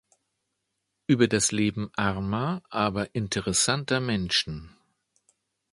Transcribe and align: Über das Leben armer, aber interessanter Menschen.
Über 1.05 1.27
das 1.27 1.51
Leben 1.51 1.91
armer, 1.95 2.63
aber 2.71 3.13
interessanter 3.13 3.99
Menschen. 3.99 4.75